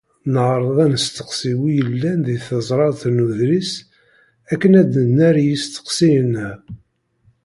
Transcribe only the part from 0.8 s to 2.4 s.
ad nesteqsi wid yellan deg